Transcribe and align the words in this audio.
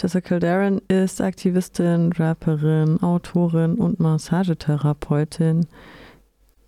Jessica 0.00 0.38
Darren 0.38 0.80
ist 0.88 1.20
Aktivistin, 1.20 2.10
Rapperin, 2.14 3.02
Autorin 3.02 3.74
und 3.74 4.00
Massagetherapeutin, 4.00 5.66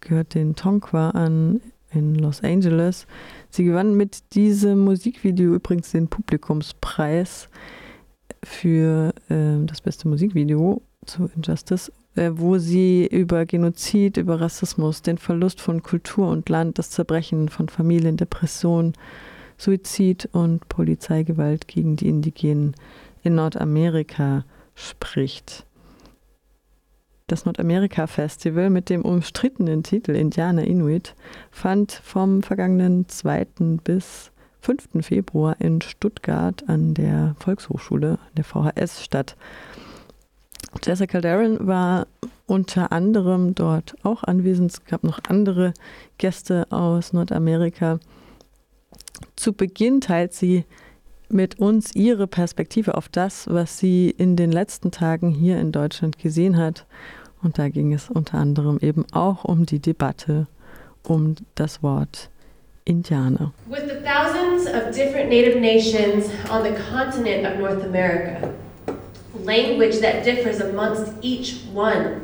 gehört 0.00 0.34
den 0.34 0.54
Tonqua 0.54 1.10
an 1.10 1.62
in 1.94 2.16
Los 2.16 2.42
Angeles. 2.42 3.06
Sie 3.48 3.64
gewann 3.64 3.94
mit 3.94 4.34
diesem 4.34 4.80
Musikvideo 4.80 5.54
übrigens 5.54 5.92
den 5.92 6.08
Publikumspreis 6.08 7.48
für 8.44 9.14
äh, 9.30 9.64
das 9.64 9.80
beste 9.80 10.08
Musikvideo 10.08 10.82
zu 11.06 11.30
Injustice, 11.34 11.90
äh, 12.16 12.32
wo 12.34 12.58
sie 12.58 13.06
über 13.06 13.46
Genozid, 13.46 14.18
über 14.18 14.42
Rassismus, 14.42 15.00
den 15.00 15.16
Verlust 15.16 15.62
von 15.62 15.82
Kultur 15.82 16.28
und 16.28 16.50
Land, 16.50 16.78
das 16.78 16.90
Zerbrechen 16.90 17.48
von 17.48 17.70
Familien, 17.70 18.18
Depression, 18.18 18.92
Suizid 19.56 20.28
und 20.32 20.68
Polizeigewalt 20.68 21.66
gegen 21.66 21.96
die 21.96 22.08
Indigenen 22.08 22.74
in 23.22 23.34
Nordamerika 23.34 24.44
spricht. 24.74 25.66
Das 27.26 27.44
Nordamerika-Festival 27.44 28.68
mit 28.68 28.90
dem 28.90 29.02
umstrittenen 29.02 29.82
Titel 29.82 30.12
Indianer 30.12 30.64
Inuit 30.64 31.14
fand 31.50 31.92
vom 31.92 32.42
vergangenen 32.42 33.08
2. 33.08 33.46
bis 33.84 34.30
5. 34.60 35.04
Februar 35.04 35.56
in 35.58 35.80
Stuttgart 35.80 36.68
an 36.68 36.94
der 36.94 37.34
Volkshochschule, 37.38 38.18
der 38.36 38.44
VHS, 38.44 39.02
statt. 39.02 39.36
Jessica 40.84 41.20
Darren 41.20 41.66
war 41.66 42.06
unter 42.46 42.92
anderem 42.92 43.54
dort 43.54 43.94
auch 44.02 44.24
anwesend. 44.24 44.72
Es 44.72 44.84
gab 44.84 45.04
noch 45.04 45.20
andere 45.28 45.74
Gäste 46.18 46.66
aus 46.70 47.12
Nordamerika. 47.12 47.98
Zu 49.36 49.52
Beginn 49.52 50.00
teilt 50.00 50.34
sie 50.34 50.64
mit 51.32 51.58
uns 51.58 51.94
ihre 51.94 52.26
Perspektive 52.26 52.94
auf 52.96 53.08
das, 53.08 53.46
was 53.48 53.78
sie 53.78 54.10
in 54.10 54.36
den 54.36 54.52
letzten 54.52 54.90
Tagen 54.90 55.30
hier 55.30 55.58
in 55.58 55.72
Deutschland 55.72 56.18
gesehen 56.18 56.56
hat. 56.56 56.86
Und 57.42 57.58
da 57.58 57.68
ging 57.68 57.92
es 57.92 58.08
unter 58.08 58.38
anderem 58.38 58.78
eben 58.80 59.04
auch 59.12 59.44
um 59.44 59.66
die 59.66 59.80
Debatte 59.80 60.46
um 61.02 61.34
das 61.54 61.82
Wort 61.82 62.30
Indianer. 62.84 63.52
With 63.68 63.88
the 63.88 64.00
thousands 64.04 64.66
of 64.66 64.94
different 64.94 65.28
native 65.28 65.60
nations 65.60 66.26
on 66.50 66.62
the 66.62 66.74
continent 66.90 67.46
of 67.46 67.58
North 67.58 67.84
America, 67.84 68.52
language 69.44 70.00
that 70.00 70.24
differs 70.24 70.60
amongst 70.60 71.12
each 71.22 71.64
one, 71.72 72.20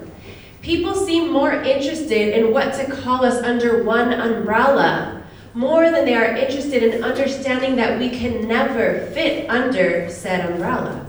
people 0.63 0.95
seem 0.95 1.33
more 1.33 1.53
interested 1.53 2.37
in 2.37 2.53
what 2.53 2.73
to 2.75 2.85
call 2.91 3.25
us 3.25 3.43
under 3.43 3.85
one 3.85 4.13
umbrella 4.13 5.18
more 5.55 5.91
than 5.91 6.05
they 6.05 6.15
are 6.15 6.37
interested 6.37 6.83
in 6.83 7.03
understanding 7.03 7.77
that 7.77 7.99
we 7.99 8.11
can 8.11 8.47
never 8.47 9.07
fit 9.13 9.49
under 9.49 10.11
said 10.11 10.51
umbrella. 10.51 11.07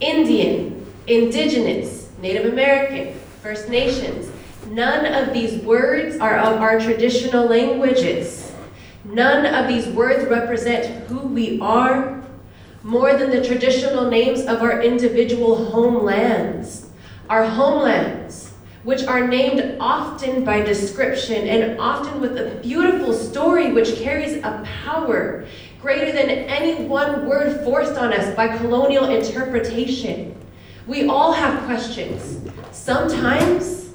Indian, 0.00 0.86
Indigenous, 1.06 2.10
Native 2.20 2.52
American, 2.52 3.18
First 3.42 3.68
Nations, 3.68 4.30
none 4.68 5.06
of 5.06 5.32
these 5.32 5.62
words 5.62 6.18
are 6.18 6.36
of 6.36 6.60
our 6.60 6.80
traditional 6.80 7.46
languages. 7.46 8.52
None 9.04 9.46
of 9.46 9.68
these 9.68 9.86
words 9.88 10.28
represent 10.28 11.06
who 11.06 11.20
we 11.20 11.60
are 11.60 12.22
more 12.82 13.14
than 13.14 13.30
the 13.30 13.44
traditional 13.44 14.10
names 14.10 14.40
of 14.42 14.62
our 14.62 14.82
individual 14.82 15.66
homelands. 15.66 16.90
Our 17.28 17.44
homelands 17.44 18.47
which 18.84 19.04
are 19.04 19.26
named 19.26 19.76
often 19.80 20.44
by 20.44 20.60
description 20.60 21.48
and 21.48 21.80
often 21.80 22.20
with 22.20 22.36
a 22.38 22.60
beautiful 22.60 23.12
story 23.12 23.72
which 23.72 23.96
carries 23.96 24.36
a 24.38 24.62
power 24.84 25.46
greater 25.80 26.12
than 26.12 26.28
any 26.28 26.84
one 26.84 27.28
word 27.28 27.62
forced 27.64 27.96
on 27.96 28.12
us 28.12 28.34
by 28.34 28.56
colonial 28.56 29.04
interpretation. 29.06 30.34
We 30.86 31.08
all 31.08 31.32
have 31.32 31.64
questions. 31.64 32.50
Sometimes 32.72 33.90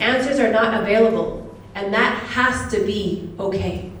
answers 0.00 0.38
are 0.38 0.50
not 0.50 0.82
available, 0.82 1.56
and 1.74 1.92
that 1.92 2.14
has 2.28 2.70
to 2.72 2.84
be 2.84 3.32
okay. 3.38 3.92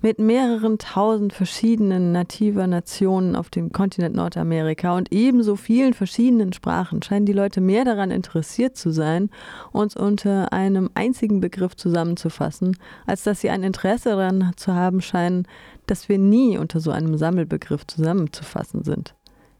Mit 0.00 0.18
mehreren 0.18 0.78
tausend 0.78 1.32
verschiedenen 1.32 2.12
nativer 2.12 2.66
Nationen 2.66 3.34
auf 3.34 3.50
dem 3.50 3.72
Kontinent 3.72 4.14
Nordamerika 4.14 4.96
und 4.96 5.12
ebenso 5.12 5.56
vielen 5.56 5.94
verschiedenen 5.94 6.52
Sprachen 6.52 7.02
scheinen 7.02 7.26
die 7.26 7.32
Leute 7.32 7.60
mehr 7.60 7.84
daran 7.84 8.10
interessiert 8.10 8.76
zu 8.76 8.90
sein, 8.90 9.30
uns 9.72 9.96
unter 9.96 10.52
einem 10.52 10.90
einzigen 10.94 11.40
Begriff 11.40 11.76
zusammenzufassen, 11.76 12.76
als 13.06 13.24
dass 13.24 13.40
sie 13.40 13.50
ein 13.50 13.62
Interesse 13.62 14.10
daran 14.10 14.52
zu 14.56 14.74
haben 14.74 15.00
scheinen, 15.00 15.46
dass 15.86 16.08
wir 16.08 16.18
nie 16.18 16.58
unter 16.58 16.80
so 16.80 16.90
einem 16.90 17.16
Sammelbegriff 17.16 17.86
zusammenzufassen 17.86 18.84
sind. 18.84 19.14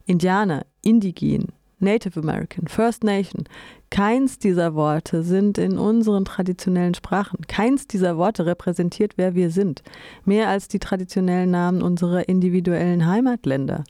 Indianer, 0.06 0.64
Indigen, 0.82 1.48
Native 1.80 2.20
American, 2.20 2.66
First 2.66 3.04
Nation. 3.04 3.44
Keins 3.90 4.38
dieser 4.38 4.74
Worte 4.74 5.22
sind 5.22 5.58
in 5.58 5.78
unseren 5.78 6.24
traditionellen 6.24 6.94
Sprachen. 6.94 7.40
Keins 7.46 7.86
dieser 7.86 8.16
Worte 8.16 8.46
repräsentiert, 8.46 9.12
wer 9.16 9.34
wir 9.34 9.50
sind. 9.50 9.82
Mehr 10.24 10.48
als 10.48 10.68
die 10.68 10.78
traditionellen 10.78 11.50
Namen 11.50 11.82
unserer 11.82 12.28
individuellen 12.28 13.06
Heimatländer. 13.06 13.84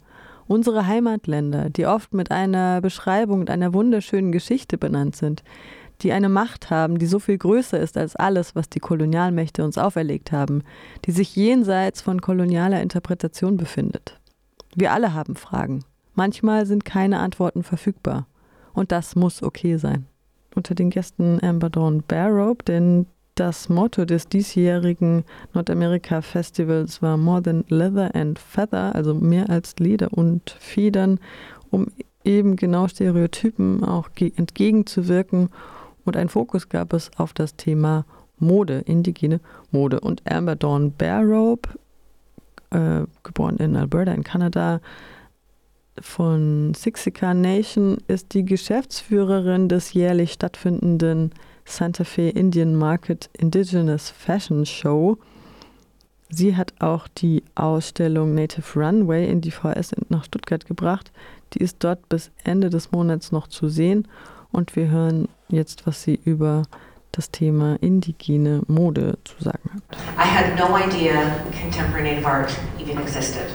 Unsere 0.46 0.86
Heimatländer, 0.86 1.68
die 1.68 1.86
oft 1.86 2.14
mit 2.14 2.30
einer 2.30 2.80
Beschreibung 2.80 3.40
und 3.40 3.50
einer 3.50 3.74
wunderschönen 3.74 4.32
Geschichte 4.32 4.78
benannt 4.78 5.16
sind, 5.16 5.42
die 6.02 6.12
eine 6.12 6.28
Macht 6.28 6.70
haben, 6.70 6.98
die 6.98 7.06
so 7.06 7.18
viel 7.18 7.38
größer 7.38 7.78
ist 7.78 7.96
als 7.96 8.16
alles, 8.16 8.54
was 8.54 8.68
die 8.68 8.78
Kolonialmächte 8.78 9.64
uns 9.64 9.78
auferlegt 9.78 10.32
haben, 10.32 10.62
die 11.04 11.12
sich 11.12 11.34
jenseits 11.36 12.00
von 12.00 12.20
kolonialer 12.20 12.80
Interpretation 12.80 13.56
befindet. 13.56 14.18
Wir 14.74 14.92
alle 14.92 15.12
haben 15.12 15.34
Fragen. 15.34 15.84
Manchmal 16.18 16.66
sind 16.66 16.84
keine 16.84 17.20
Antworten 17.20 17.62
verfügbar. 17.62 18.26
Und 18.72 18.90
das 18.90 19.14
muss 19.14 19.40
okay 19.40 19.76
sein. 19.76 20.06
Unter 20.52 20.74
den 20.74 20.90
Gästen 20.90 21.38
Amber 21.40 21.70
Dawn 21.70 22.02
Barrow, 22.08 22.58
denn 22.58 23.06
das 23.36 23.68
Motto 23.68 24.04
des 24.04 24.26
diesjährigen 24.26 25.22
Nordamerika 25.54 26.20
Festivals 26.20 27.00
war 27.02 27.16
More 27.16 27.40
than 27.40 27.64
Leather 27.68 28.12
and 28.16 28.36
Feather, 28.36 28.96
also 28.96 29.14
mehr 29.14 29.48
als 29.48 29.76
Leder 29.78 30.12
und 30.12 30.50
Federn, 30.58 31.20
um 31.70 31.86
eben 32.24 32.56
genau 32.56 32.88
Stereotypen 32.88 33.84
auch 33.84 34.08
entgegenzuwirken. 34.18 35.50
Und 36.04 36.16
ein 36.16 36.28
Fokus 36.28 36.68
gab 36.68 36.94
es 36.94 37.12
auf 37.16 37.32
das 37.32 37.54
Thema 37.54 38.04
Mode, 38.40 38.82
indigene 38.86 39.38
Mode. 39.70 40.00
Und 40.00 40.28
Amber 40.28 40.56
Dawn 40.56 40.90
Barrow, 40.98 41.60
äh, 42.70 43.02
geboren 43.22 43.58
in 43.58 43.76
Alberta 43.76 44.10
in 44.10 44.24
Kanada, 44.24 44.80
von 46.02 46.74
Sixica 46.74 47.34
Nation 47.34 47.98
ist 48.08 48.34
die 48.34 48.44
Geschäftsführerin 48.44 49.68
des 49.68 49.92
jährlich 49.92 50.32
stattfindenden 50.32 51.32
Santa 51.64 52.04
Fe 52.04 52.30
Indian 52.30 52.74
Market 52.74 53.30
Indigenous 53.38 54.10
Fashion 54.10 54.64
Show. 54.66 55.18
Sie 56.30 56.56
hat 56.56 56.74
auch 56.78 57.08
die 57.08 57.42
Ausstellung 57.54 58.34
Native 58.34 58.78
Runway 58.78 59.30
in 59.30 59.40
die 59.40 59.50
VS 59.50 59.94
nach 60.08 60.24
Stuttgart 60.24 60.66
gebracht. 60.66 61.12
Die 61.54 61.58
ist 61.58 61.76
dort 61.80 62.08
bis 62.08 62.30
Ende 62.44 62.70
des 62.70 62.92
Monats 62.92 63.32
noch 63.32 63.46
zu 63.46 63.68
sehen 63.68 64.06
und 64.52 64.76
wir 64.76 64.88
hören 64.88 65.28
jetzt, 65.48 65.86
was 65.86 66.02
sie 66.02 66.20
über 66.24 66.62
das 67.12 67.30
Thema 67.30 67.76
indigene 67.80 68.62
Mode 68.66 69.18
zu 69.24 69.42
sagen 69.42 69.70
hat. 69.74 69.82
I 70.16 70.28
had 70.28 70.56
no 70.56 70.76
idea 70.76 71.42
contemporary 71.60 72.02
native 72.02 72.26
art 72.26 72.54
even 72.78 72.98
existed. 72.98 73.46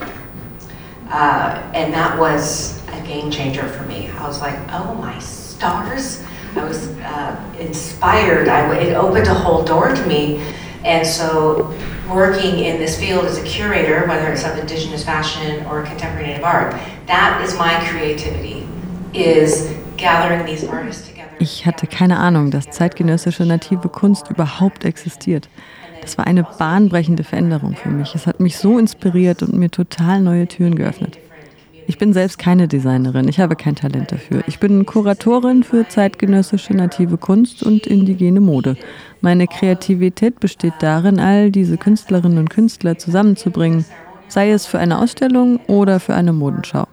Uh, 1.13 1.62
and 1.75 1.94
that 1.94 2.18
was 2.18 2.81
a 2.88 3.00
game 3.06 3.29
changer 3.29 3.68
for 3.68 3.84
me. 3.84 4.09
I 4.09 4.28
was 4.28 4.41
like, 4.41 4.57
oh 4.69 4.96
my 4.96 5.19
stars. 5.19 6.24
I 6.56 6.63
was 6.63 6.88
uh, 6.88 7.56
inspired. 7.59 8.47
I, 8.47 8.75
it 8.78 8.96
opened 8.96 9.28
a 9.28 9.34
whole 9.34 9.63
door 9.63 9.94
to 9.94 10.06
me. 10.07 10.41
And 10.84 11.06
so, 11.06 11.72
working 12.09 12.59
in 12.59 12.78
this 12.79 13.00
field 13.00 13.25
as 13.25 13.38
a 13.38 13.44
curator, 13.44 14.07
whether 14.07 14.31
it's 14.31 14.44
of 14.44 14.57
indigenous 14.57 15.06
fashion 15.06 15.63
or 15.68 15.84
contemporary 15.84 16.29
native 16.29 16.44
art, 16.44 16.74
that 17.06 17.41
is 17.44 17.56
my 17.57 17.74
creativity, 17.88 18.68
is 19.13 19.71
gathering 19.98 20.45
these 20.48 20.63
artists 20.63 21.07
together. 21.07 21.30
Ich 21.39 21.66
hatte 21.66 21.86
keine 21.86 22.18
Ahnung, 22.18 22.50
dass 22.50 22.71
zeitgenössische 22.71 23.45
native 23.45 23.88
Kunst 23.89 24.30
überhaupt 24.31 24.83
existiert. 24.83 25.48
Das 26.04 26.18
war 26.18 26.28
eine 26.28 26.44
bahnbrechende 26.44 27.24
Veränderung 27.24 27.76
für 27.76 27.90
mich. 27.90 28.14
Es 28.14 28.28
hat 28.28 28.42
mich 28.42 28.58
so 28.58 28.78
inspiriert 28.78 29.42
und 29.42 29.54
mir 29.54 29.72
total 29.72 30.20
neue 30.20 30.48
Türen 30.48 30.76
geöffnet. 30.76 31.18
Ich 31.88 31.98
bin 31.98 32.14
selbst 32.14 32.38
keine 32.38 32.68
Designerin, 32.68 33.28
ich 33.28 33.40
habe 33.40 33.56
kein 33.56 33.76
Talent 33.76 34.12
dafür. 34.12 34.44
Ich 34.48 34.60
bin 34.60 34.86
Kuratorin 34.86 35.64
für 35.64 35.88
zeitgenössische 35.88 36.74
native 36.74 37.18
Kunst 37.18 37.64
und 37.64 37.88
indigene 37.88 38.42
Mode. 38.42 38.76
Meine 39.22 39.48
Kreativität 39.48 40.40
besteht 40.40 40.74
darin, 40.80 41.20
all 41.20 41.52
diese 41.52 41.78
Künstlerinnen 41.78 42.38
und 42.38 42.50
Künstler 42.50 42.98
zusammenzubringen, 42.98 43.86
sei 44.28 44.52
es 44.52 44.66
für 44.66 44.80
eine 44.80 45.00
Ausstellung 45.00 45.60
oder 45.68 46.00
für 46.00 46.14
eine 46.14 46.34
Modenschau. 46.34 46.86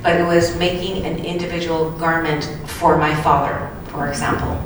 But 0.00 0.14
it 0.14 0.26
was 0.26 0.56
making 0.58 1.04
an 1.04 1.18
individual 1.18 1.90
garment 1.98 2.48
for 2.66 2.96
my 2.96 3.12
father, 3.16 3.68
for 3.90 4.06
example. 4.06 4.56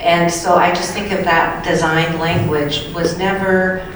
And 0.00 0.30
so 0.30 0.56
I 0.56 0.72
just 0.72 0.92
think 0.92 1.12
of 1.12 1.24
that 1.24 1.64
design 1.64 2.18
language 2.18 2.92
was 2.94 3.18
never 3.18 3.86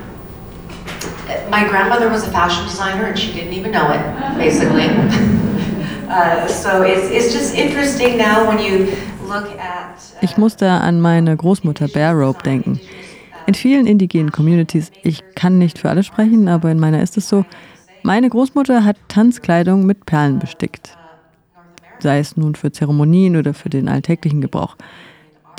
my 1.49 1.67
grandmother 1.69 2.09
was 2.09 2.27
a 2.27 2.31
fashion 2.31 2.65
designer 2.65 3.07
and 3.07 3.19
she 3.19 3.33
didn't 3.33 3.53
even 3.53 3.73
know 3.73 3.91
it, 3.93 4.39
basically. 4.39 4.89
uh, 6.09 6.47
so 6.47 6.83
it's, 6.83 7.11
it's 7.11 7.33
just 7.33 7.55
interesting 7.55 8.17
now 8.17 8.49
when 8.49 8.59
you 8.59 8.97
look 9.27 9.51
at. 9.59 9.97
Uh, 9.97 10.19
ich 10.23 10.37
musste 10.37 10.69
an 10.69 11.01
meine 11.01 11.37
Großmutter 11.37 11.89
Bear 11.89 12.15
Rope 12.15 12.43
denken. 12.43 12.81
In 13.47 13.55
vielen 13.55 13.87
indigenen 13.87 14.31
Communities, 14.31 14.93
ich 15.03 15.23
kann 15.35 15.59
nicht 15.59 15.79
für 15.79 15.91
alle 15.91 16.05
sprechen, 16.05 16.49
aber 16.49 16.71
in 16.71 16.79
meiner 16.79 17.03
ist 17.03 17.17
es 17.17 17.29
so, 17.29 17.45
meine 18.03 18.29
Großmutter 18.31 18.85
hat 18.85 18.97
Tanzkleidung 19.09 19.87
mit 19.87 20.07
Perlen 20.07 20.39
bestickt. 20.39 20.97
Sei 21.99 22.19
es 22.19 22.37
nun 22.37 22.55
für 22.55 22.71
Zeremonien 22.71 23.37
oder 23.37 23.53
für 23.53 23.69
den 23.69 23.89
alltäglichen 23.89 24.41
Gebrauch 24.41 24.77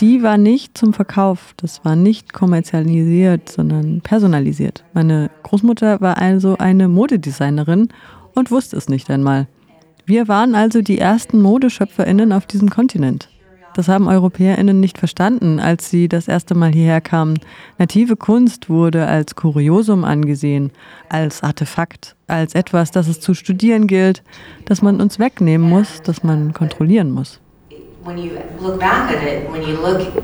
die 0.01 0.24
war 0.24 0.38
nicht 0.38 0.77
zum 0.77 0.94
Verkauf, 0.94 1.53
das 1.57 1.86
war 1.86 1.95
nicht 1.95 2.33
kommerzialisiert, 2.33 3.50
sondern 3.50 4.01
personalisiert. 4.01 4.83
Meine 4.94 5.30
Großmutter 5.44 6.01
war 6.01 6.18
also 6.18 6.57
eine 6.57 6.88
Modedesignerin 6.88 7.89
und 8.33 8.50
wusste 8.50 8.77
es 8.77 8.89
nicht 8.89 9.09
einmal. 9.12 9.48
Wir 10.06 10.27
waren 10.27 10.56
also 10.56 10.81
die 10.81 10.98
ersten 10.98 11.39
Modeschöpferinnen 11.39 12.33
auf 12.33 12.48
diesem 12.48 12.71
Kontinent. 12.71 13.30
Das 13.75 13.88
haben 13.88 14.07
Europäerinnen 14.07 14.80
nicht 14.80 14.98
verstanden, 14.98 15.59
als 15.59 15.89
sie 15.89 16.09
das 16.09 16.27
erste 16.27 16.56
Mal 16.56 16.74
hierher 16.74 17.00
kamen. 17.00 17.39
Native 17.77 18.18
Kunst 18.18 18.69
wurde 18.69 19.06
als 19.06 19.36
Kuriosum 19.36 20.03
angesehen, 20.03 20.71
als 21.07 21.44
Artefakt, 21.44 22.15
als 22.27 22.56
etwas, 22.56 22.92
das 22.92 23.07
es 23.07 23.21
zu 23.21 23.33
studieren 23.33 23.88
gilt, 23.88 24.24
das 24.65 24.81
man 24.81 25.00
uns 25.00 25.19
wegnehmen 25.19 25.69
muss, 25.69 26.01
das 26.01 26.24
man 26.24 26.53
kontrollieren 26.53 27.12
muss. 27.12 27.39
When 28.03 28.18
you 28.18 28.42
look 28.59 28.80
back 28.80 29.12
at 29.12 29.24
it, 29.24 29.50
when 29.50 29.62
you 29.62 29.77
look, 29.77 30.24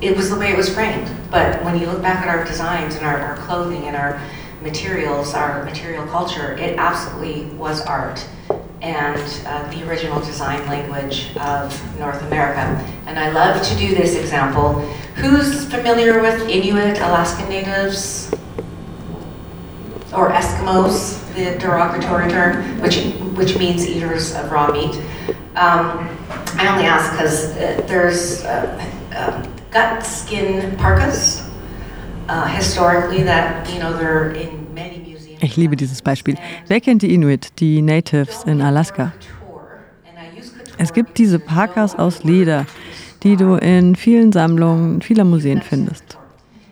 it 0.00 0.16
was 0.16 0.30
the 0.30 0.36
way 0.36 0.52
it 0.52 0.56
was 0.56 0.72
framed. 0.72 1.10
But 1.30 1.62
when 1.64 1.78
you 1.78 1.86
look 1.86 2.00
back 2.00 2.24
at 2.24 2.28
our 2.28 2.44
designs 2.44 2.94
and 2.94 3.04
our, 3.04 3.18
our 3.18 3.36
clothing 3.38 3.84
and 3.84 3.96
our 3.96 4.20
materials, 4.62 5.34
our 5.34 5.64
material 5.64 6.06
culture, 6.06 6.52
it 6.52 6.78
absolutely 6.78 7.46
was 7.56 7.80
art 7.82 8.24
and 8.80 9.46
uh, 9.46 9.70
the 9.70 9.88
original 9.88 10.20
design 10.20 10.64
language 10.66 11.30
of 11.36 11.98
North 11.98 12.20
America. 12.22 12.60
And 13.06 13.18
I 13.18 13.30
love 13.30 13.62
to 13.62 13.76
do 13.76 13.94
this 13.94 14.16
example. 14.16 14.80
Who's 15.16 15.64
familiar 15.66 16.20
with 16.20 16.48
Inuit, 16.48 16.98
Alaskan 16.98 17.48
Natives, 17.48 18.32
or 20.12 20.30
Eskimos, 20.30 21.18
the 21.34 21.58
derogatory 21.58 22.28
term, 22.28 22.80
which, 22.80 23.04
which 23.36 23.56
means 23.56 23.86
eaters 23.86 24.34
of 24.34 24.50
raw 24.50 24.70
meat? 24.70 25.00
Um, 25.54 26.08
I 26.58 26.68
only 26.68 26.86
ask 26.86 27.12
because 27.12 27.56
uh, 27.56 27.82
there's 27.86 28.44
uh, 28.44 29.46
gut 29.70 30.04
skin 30.04 30.76
parkas 30.76 31.42
uh, 32.28 32.46
historically 32.46 33.22
that 33.24 33.68
you 33.70 33.78
know 33.78 33.92
they're 33.96 34.32
in 34.32 34.72
many 34.74 34.98
museums. 34.98 35.42
Ich 35.42 35.56
liebe 35.56 35.76
dieses 35.76 36.02
Beispiel. 36.02 36.36
Wer 36.68 36.80
kennt 36.80 37.02
die 37.02 37.14
Inuit, 37.14 37.58
die 37.58 37.82
Natives 37.82 38.44
in 38.44 38.62
Alaska? 38.62 39.12
Es 40.78 40.92
gibt 40.92 41.18
diese 41.18 41.38
Parkas 41.38 41.94
aus 41.94 42.24
Leder, 42.24 42.66
die 43.22 43.36
du 43.36 43.56
in 43.56 43.94
vielen 43.94 44.32
Sammlungen 44.32 45.02
vieler 45.02 45.24
Museen 45.24 45.62
findest. 45.62 46.18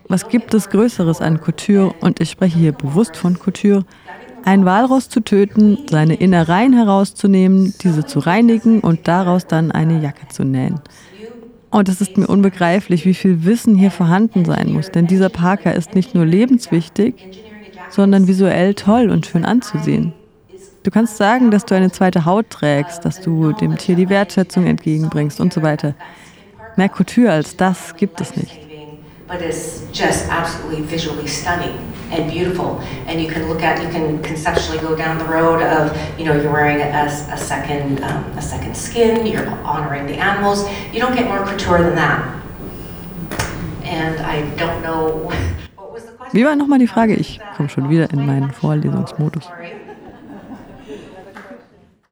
Was 0.08 0.28
gibt 0.28 0.54
es 0.54 0.68
Größeres 0.70 1.20
an 1.20 1.40
Couture, 1.40 1.94
und 2.00 2.20
ich 2.20 2.30
spreche 2.30 2.58
hier 2.58 2.72
bewusst 2.72 3.16
von 3.16 3.38
Couture, 3.38 3.84
ein 4.44 4.64
Walross 4.64 5.08
zu 5.08 5.20
töten, 5.20 5.78
seine 5.88 6.14
Innereien 6.14 6.72
herauszunehmen, 6.72 7.74
diese 7.82 8.04
zu 8.04 8.18
reinigen 8.18 8.80
und 8.80 9.08
daraus 9.08 9.46
dann 9.46 9.70
eine 9.70 10.00
Jacke 10.00 10.28
zu 10.28 10.44
nähen. 10.44 10.80
Und 11.70 11.88
es 11.88 12.00
ist 12.00 12.16
mir 12.16 12.26
unbegreiflich, 12.26 13.04
wie 13.06 13.14
viel 13.14 13.44
Wissen 13.44 13.76
hier 13.76 13.90
vorhanden 13.90 14.44
sein 14.44 14.72
muss, 14.72 14.90
denn 14.90 15.06
dieser 15.06 15.28
Parker 15.28 15.74
ist 15.74 15.94
nicht 15.94 16.14
nur 16.14 16.26
lebenswichtig, 16.26 17.14
sondern 17.90 18.26
visuell 18.26 18.74
toll 18.74 19.10
und 19.10 19.26
schön 19.26 19.44
anzusehen. 19.44 20.12
Du 20.82 20.90
kannst 20.90 21.16
sagen, 21.16 21.50
dass 21.50 21.66
du 21.66 21.74
eine 21.74 21.92
zweite 21.92 22.24
Haut 22.24 22.50
trägst, 22.50 23.04
dass 23.04 23.20
du 23.20 23.52
dem 23.52 23.76
Tier 23.76 23.96
die 23.96 24.08
Wertschätzung 24.08 24.66
entgegenbringst 24.66 25.40
und 25.40 25.52
so 25.52 25.62
weiter. 25.62 25.94
Mehr 26.76 26.88
Couture 26.88 27.30
als 27.30 27.56
das 27.56 27.94
gibt 27.96 28.20
es 28.20 28.34
nicht. 28.36 28.70
but 29.30 29.40
it's 29.42 29.86
just 29.92 30.28
absolutely 30.28 30.82
visually 30.82 31.28
stunning 31.28 31.89
and 32.10 32.30
beautiful. 32.30 32.80
And 33.06 33.20
you 33.20 33.28
can 33.28 33.48
look 33.48 33.62
at, 33.62 33.82
you 33.82 33.88
can 33.88 34.22
conceptually 34.22 34.78
go 34.78 34.96
down 34.96 35.18
the 35.18 35.24
road 35.24 35.62
of, 35.62 35.96
you 36.18 36.24
know, 36.24 36.34
you're 36.34 36.52
wearing 36.52 36.80
a, 36.80 37.06
a 37.06 37.36
second, 37.36 38.02
um, 38.02 38.24
a 38.36 38.42
second 38.42 38.76
skin, 38.76 39.26
you're 39.26 39.48
honoring 39.64 40.06
the 40.06 40.14
animals. 40.14 40.68
You 40.92 41.00
don't 41.00 41.14
get 41.14 41.26
more 41.26 41.44
couture 41.44 41.82
than 41.82 41.94
that. 41.94 42.42
And 43.84 44.20
I 44.20 44.48
don't 44.56 44.82
know. 44.82 45.32
Wie 46.32 46.44
war 46.44 46.54
nochmal 46.54 46.78
die 46.78 46.86
Frage? 46.86 47.14
Ich 47.14 47.40
komme 47.56 47.68
schon 47.68 47.90
wieder 47.90 48.08
in 48.12 48.24
meinen 48.24 48.52
Vorlesungsmodus. 48.52 49.50